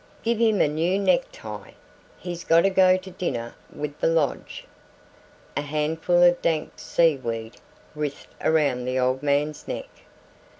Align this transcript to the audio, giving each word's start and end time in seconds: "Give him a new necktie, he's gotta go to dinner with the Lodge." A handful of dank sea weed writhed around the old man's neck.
"Give 0.23 0.39
him 0.39 0.61
a 0.61 0.67
new 0.67 0.97
necktie, 0.97 1.73
he's 2.17 2.43
gotta 2.43 2.71
go 2.71 2.97
to 2.97 3.11
dinner 3.11 3.53
with 3.71 3.99
the 3.99 4.07
Lodge." 4.07 4.65
A 5.55 5.61
handful 5.61 6.23
of 6.23 6.41
dank 6.41 6.71
sea 6.77 7.17
weed 7.17 7.57
writhed 7.93 8.33
around 8.43 8.85
the 8.85 8.97
old 8.97 9.21
man's 9.21 9.67
neck. 9.67 9.89